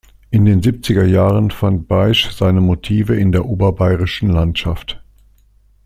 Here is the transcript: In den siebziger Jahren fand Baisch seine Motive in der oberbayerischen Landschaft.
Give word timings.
In 0.31 0.45
den 0.45 0.63
siebziger 0.63 1.05
Jahren 1.05 1.51
fand 1.51 1.87
Baisch 1.87 2.31
seine 2.31 2.59
Motive 2.59 3.15
in 3.15 3.31
der 3.31 3.45
oberbayerischen 3.45 4.31
Landschaft. 4.31 4.99